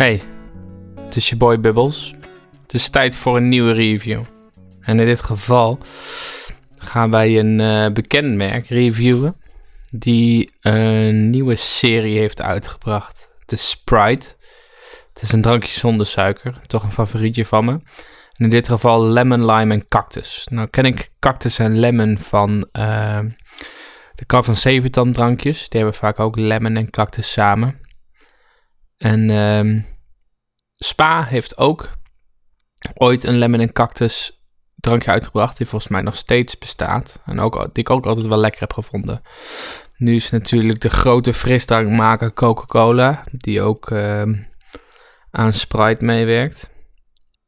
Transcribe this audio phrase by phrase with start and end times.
[0.00, 0.22] Hey,
[0.96, 2.14] het is je boy Bubbles.
[2.62, 4.22] Het is tijd voor een nieuwe review.
[4.80, 5.78] En in dit geval
[6.76, 9.36] gaan wij een uh, bekend merk reviewen
[9.90, 13.30] die een nieuwe serie heeft uitgebracht.
[13.46, 14.28] Is Sprite.
[15.12, 17.72] Het is een drankje zonder suiker, toch een favorietje van me.
[17.72, 20.46] En in dit geval lemon, lime en cactus.
[20.50, 23.18] Nou ken ik cactus en lemon van uh,
[24.14, 25.68] de Car van drankjes.
[25.68, 27.79] Die hebben vaak ook lemon en cactus samen.
[29.02, 29.86] En um,
[30.76, 31.90] Spa heeft ook
[32.94, 34.42] ooit een lemon en cactus
[34.74, 35.56] drankje uitgebracht.
[35.56, 37.22] Die volgens mij nog steeds bestaat.
[37.24, 39.22] En ook, die ik ook altijd wel lekker heb gevonden.
[39.96, 43.24] Nu is natuurlijk de grote frisdrankmaker Coca-Cola.
[43.30, 44.22] Die ook uh,
[45.30, 46.70] aan Sprite meewerkt.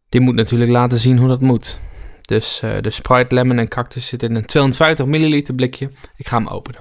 [0.09, 1.79] Die moet natuurlijk laten zien hoe dat moet.
[2.21, 5.91] Dus uh, de Sprite Lemon en Cactus zit in een 250 milliliter blikje.
[6.16, 6.80] Ik ga hem openen.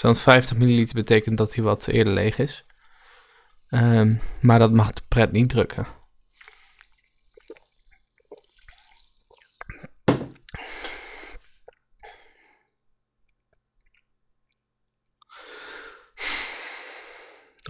[0.00, 2.64] 250 milliliter betekent dat hij wat eerder leeg is.
[3.70, 5.86] Um, maar dat mag de pret niet drukken.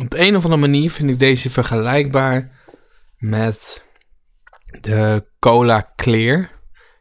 [0.01, 2.61] Op de een of andere manier vind ik deze vergelijkbaar
[3.17, 3.87] met
[4.81, 6.51] de Cola Clear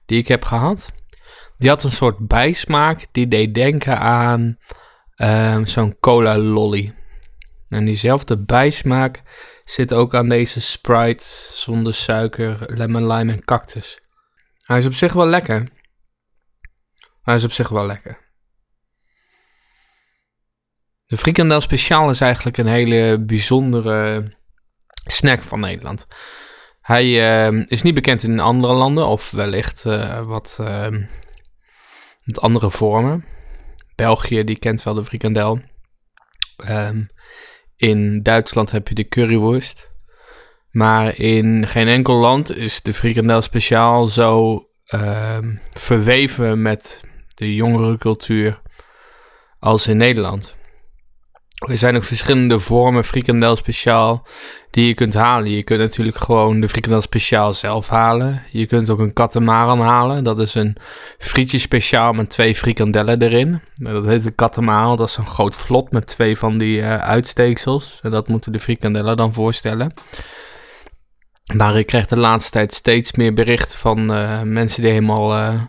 [0.06, 0.94] die ik heb gehad.
[1.58, 4.58] Die had een soort bijsmaak die deed denken aan
[5.22, 6.94] um, zo'n cola lolly.
[7.68, 9.24] En diezelfde bijsmaak
[9.64, 14.00] zit ook aan deze Sprite zonder suiker, lemon lime en cactus.
[14.64, 15.68] Hij is op zich wel lekker.
[17.22, 18.28] Hij is op zich wel lekker.
[21.04, 24.32] De frikandel speciaal is eigenlijk een hele bijzondere
[25.06, 26.08] snack van Nederland.
[26.82, 27.06] Hij
[27.52, 30.56] uh, is niet bekend in andere landen of wellicht uh, wat,
[32.24, 33.26] wat andere vormen.
[34.00, 35.60] België, die kent wel de frikandel.
[36.70, 37.10] Um,
[37.76, 39.90] in Duitsland heb je de currywurst.
[40.70, 44.64] Maar in geen enkel land is de frikandel speciaal zo
[44.94, 47.02] um, verweven met
[47.36, 48.62] de jongere cultuur
[49.60, 50.58] als in Nederland.
[51.68, 54.28] Er zijn ook verschillende vormen frikandel speciaal
[54.70, 55.52] die je kunt halen.
[55.52, 58.44] Je kunt natuurlijk gewoon de frikandel speciaal zelf halen.
[58.52, 60.24] Je kunt ook een katamaran halen.
[60.24, 60.78] Dat is een
[61.18, 63.62] frietje speciaal met twee frikandellen erin.
[63.74, 64.98] Dat heet een katamaran.
[64.98, 68.00] Dat is een groot vlot met twee van die uh, uitsteeksels.
[68.04, 69.94] En dat moeten de frikandellen dan voorstellen.
[71.54, 75.62] Maar ik krijg de laatste tijd steeds meer berichten van uh, mensen die helemaal, uh,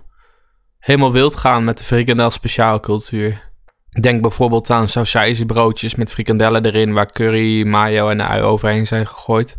[0.79, 3.50] helemaal wild gaan met de frikandel speciaal cultuur.
[3.91, 9.56] Denk bijvoorbeeld aan sausijzenbroodjes met frikandellen erin, waar curry, mayo en ui overheen zijn gegooid.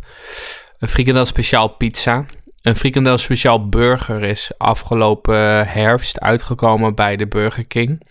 [0.78, 2.26] Een frikandel speciaal pizza.
[2.62, 8.06] Een frikandel speciaal burger is afgelopen herfst uitgekomen bij de Burger King.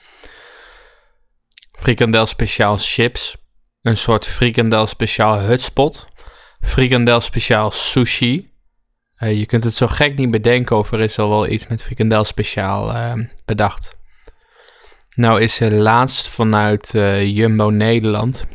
[1.71, 3.37] Frikandel speciaal chips.
[3.81, 6.07] Een soort frikandel speciaal hutspot.
[6.61, 8.49] Frikandel speciaal sushi.
[9.19, 11.83] Uh, je kunt het zo gek niet bedenken of er is al wel iets met
[11.83, 13.13] frikandel speciaal uh,
[13.45, 13.99] bedacht.
[15.15, 18.45] Nou is er laatst vanuit uh, Jumbo Nederland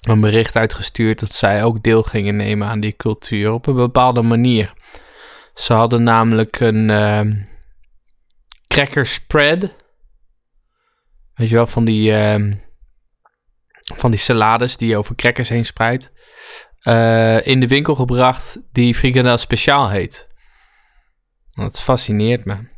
[0.00, 4.22] een bericht uitgestuurd dat zij ook deel gingen nemen aan die cultuur op een bepaalde
[4.22, 4.72] manier.
[5.54, 7.20] Ze hadden namelijk een uh,
[8.66, 9.74] cracker spread.
[11.34, 12.52] Weet je wel, van die, uh,
[13.94, 16.12] van die salades die je over crackers heen spreidt.
[16.82, 20.28] Uh, in de winkel gebracht die frikandel speciaal heet.
[21.54, 22.68] Dat fascineert me.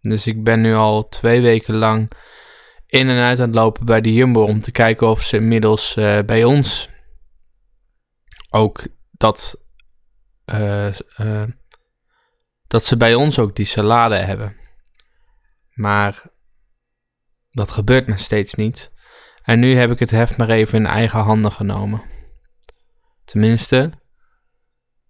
[0.00, 2.10] Dus ik ben nu al twee weken lang
[2.88, 5.96] in en uit aan het lopen bij de Jumbo om te kijken of ze inmiddels
[5.96, 6.88] uh, bij ons
[8.50, 9.64] ook dat,
[10.46, 11.42] uh, uh,
[12.66, 14.56] dat ze bij ons ook die salade hebben.
[15.72, 16.22] Maar
[17.50, 18.92] dat gebeurt nog steeds niet.
[19.42, 22.02] En nu heb ik het heft maar even in eigen handen genomen.
[23.24, 23.92] Tenminste,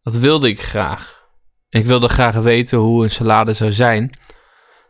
[0.03, 1.27] dat wilde ik graag.
[1.69, 4.19] Ik wilde graag weten hoe een salade zou zijn.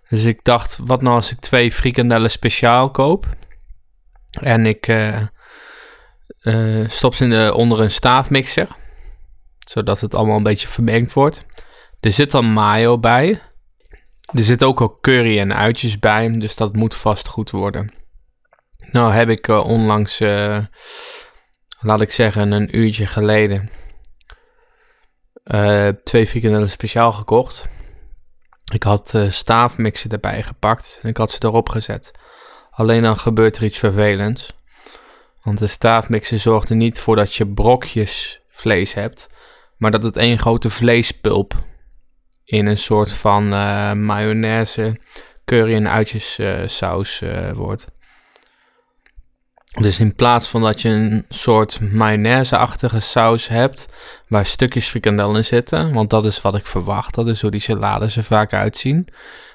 [0.09, 3.27] Dus ik dacht, wat nou als ik twee frikandellen speciaal koop?
[4.41, 5.27] En ik uh,
[6.87, 8.69] stop ze in de, onder een staafmixer.
[9.59, 11.47] Zodat het allemaal een beetje vermengd wordt.
[12.01, 13.41] Er zit dan mayo bij.
[14.21, 16.39] Er zit ook al curry en uitjes bij.
[16.39, 17.95] Dus dat moet vast goed worden.
[18.79, 20.19] Nou heb ik uh, onlangs,
[21.81, 23.71] laat ik zeggen, een uurtje geleden...
[26.05, 27.69] twee frikandellen speciaal gekocht.
[28.73, 32.13] Ik had uh, staafmixen erbij gepakt en ik had ze erop gezet.
[32.71, 34.53] Alleen dan gebeurt er iets vervelends.
[35.43, 39.29] Want de staafmixer zorgt er niet voor dat je brokjes vlees hebt,
[39.77, 41.55] maar dat het één grote vleespulp
[42.45, 45.01] in een soort van uh, mayonaise,
[45.45, 47.23] curry en uitjes saus
[47.55, 47.87] wordt.
[49.69, 53.87] Dus in plaats van dat je een soort mayonaise-achtige saus hebt,
[54.29, 57.61] waar stukjes frikandel in zitten, want dat is wat ik verwacht, dat is hoe die
[57.61, 59.09] salades er vaak uitzien,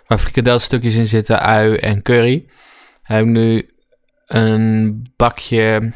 [0.07, 2.45] waar frikandelstukjes in zitten, ui en curry,
[3.01, 3.69] heb ik nu
[4.25, 5.93] een bakje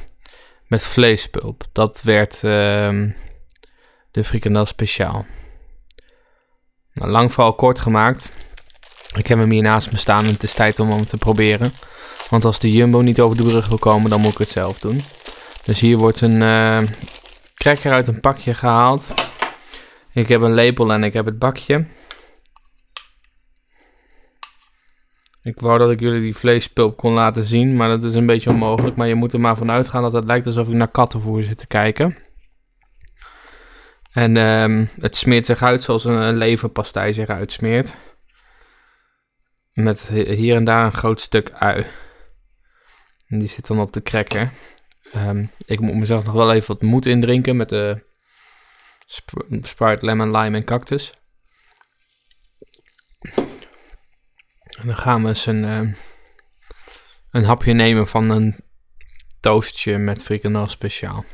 [0.67, 1.63] met vleespulp.
[1.71, 2.41] Dat werd uh,
[4.11, 5.25] de frikandel speciaal.
[6.93, 8.31] Nou, lang vooral kort gemaakt.
[9.15, 11.71] Ik heb hem hier naast me staan en het is tijd om hem te proberen.
[12.29, 14.79] Want als de Jumbo niet over de brug wil komen, dan moet ik het zelf
[14.79, 15.01] doen.
[15.65, 16.81] Dus hier wordt een uh,
[17.83, 19.13] uit een pakje gehaald.
[20.13, 21.85] Ik heb een lepel en ik heb het bakje.
[25.41, 28.49] Ik wou dat ik jullie die vleespulp kon laten zien, maar dat is een beetje
[28.49, 28.95] onmogelijk.
[28.95, 31.57] Maar je moet er maar vanuit gaan dat het lijkt alsof ik naar kattenvoer zit
[31.57, 32.17] te kijken.
[34.11, 37.95] En um, het smeert zich uit zoals een, een leverpastei zich uitsmeert.
[39.73, 41.85] Met hier en daar een groot stuk ui.
[43.27, 44.51] En die zit dan op de cracker.
[45.15, 48.05] Um, ik moet mezelf nog wel even wat moed indrinken met de
[49.15, 49.29] sp
[49.61, 51.13] Sprite Lemon Lime en Cactus.
[54.79, 55.93] En dan gaan we eens een, uh,
[57.31, 58.59] een hapje nemen van een
[59.39, 61.25] toastje met frikandel speciaal.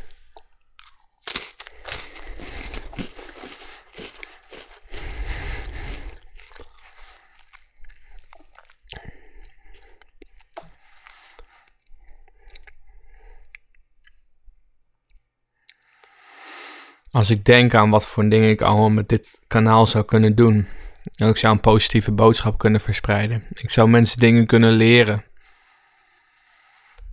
[17.14, 20.68] Als ik denk aan wat voor dingen ik allemaal met dit kanaal zou kunnen doen.
[21.16, 23.44] En ik zou een positieve boodschap kunnen verspreiden.
[23.54, 25.24] Ik zou mensen dingen kunnen leren.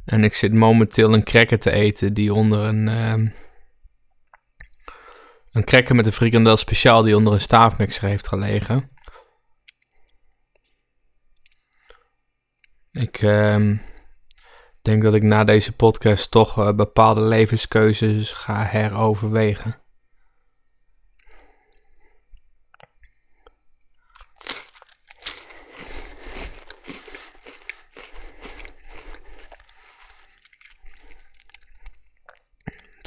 [0.05, 2.87] En ik zit momenteel een cracker te eten die onder een...
[2.87, 3.31] Uh,
[5.50, 8.91] een cracker met een frikandel speciaal die onder een staafmixer heeft gelegen.
[12.93, 13.79] Ik uh,
[14.82, 19.88] denk dat ik na deze podcast toch uh, bepaalde levenskeuzes ga heroverwegen.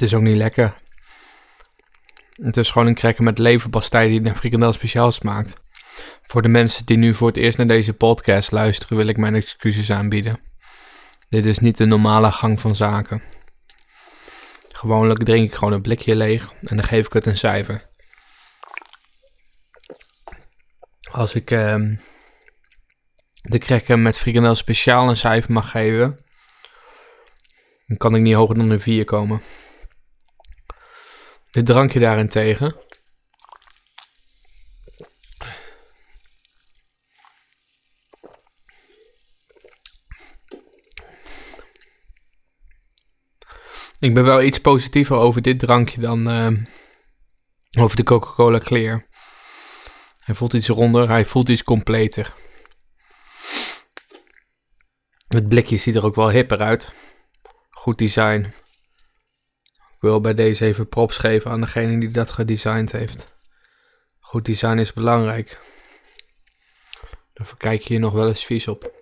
[0.04, 0.74] Is ook niet lekker.
[2.32, 5.56] Het is gewoon een cracker met leverpastei die een frikandel speciaal smaakt.
[6.22, 9.34] Voor de mensen die nu voor het eerst naar deze podcast luisteren, wil ik mijn
[9.34, 10.40] excuses aanbieden.
[11.28, 13.22] Dit is niet de normale gang van zaken.
[14.68, 17.88] Gewoonlijk drink ik gewoon een blikje leeg en dan geef ik het een cijfer.
[21.10, 21.76] Als ik uh,
[23.40, 26.18] de cracker met frikandel speciaal een cijfer mag geven,
[27.86, 29.42] dan kan ik niet hoger dan een 4 komen.
[31.54, 32.76] Dit drankje daarentegen.
[43.98, 46.64] Ik ben wel iets positiever over dit drankje dan uh,
[47.78, 49.08] over de Coca-Cola Clear.
[50.18, 52.34] Hij voelt iets ronder, hij voelt iets completer.
[55.28, 56.94] Het blikje ziet er ook wel hipper uit.
[57.70, 58.52] Goed design
[60.04, 63.28] wil bij deze even props geven aan degene die dat gedesigned heeft.
[64.18, 65.60] Goed design is belangrijk.
[67.32, 68.92] Dan kijk je hier nog wel eens vies op.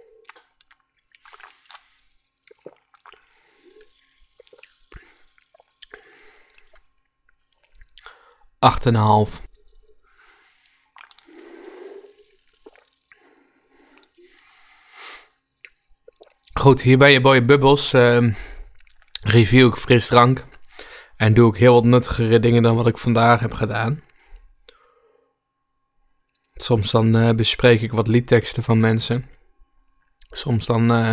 [8.59, 9.43] Acht en een half.
[16.53, 18.35] Goed, hier bij je Boy Bubbles uh,
[19.23, 20.51] review ik frisdrank.
[21.23, 24.01] En doe ik heel wat nuttigere dingen dan wat ik vandaag heb gedaan.
[26.55, 29.27] Soms dan uh, bespreek ik wat liedteksten van mensen.
[30.31, 31.13] Soms dan uh,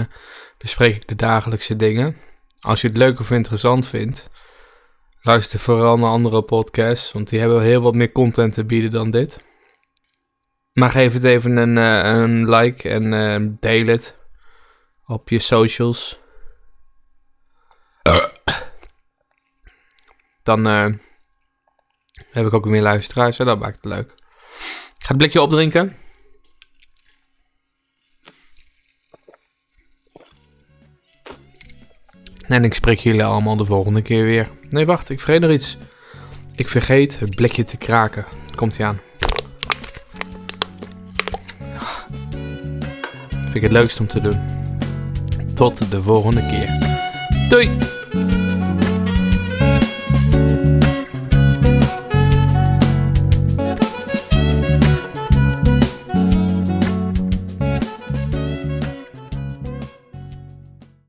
[0.57, 2.17] bespreek ik de dagelijkse dingen.
[2.59, 4.29] Als je het leuk of interessant vindt,
[5.21, 9.11] luister vooral naar andere podcasts, want die hebben heel wat meer content te bieden dan
[9.11, 9.45] dit.
[10.73, 14.17] Maar geef het even een, uh, een like en deel het
[15.05, 16.19] op je socials.
[20.49, 20.85] Dan uh,
[22.31, 24.11] heb ik ook meer luisteraars en dat maakt het leuk.
[24.97, 25.95] Ik ga het blikje opdrinken.
[32.47, 34.49] En ik spreek jullie allemaal de volgende keer weer.
[34.69, 35.77] Nee, wacht, ik vergeet nog iets.
[36.55, 38.25] Ik vergeet het blikje te kraken.
[38.55, 39.01] Komt hij aan.
[43.29, 44.39] Vind ik het leukst om te doen.
[45.55, 46.97] Tot de volgende keer.
[47.49, 47.97] Doei!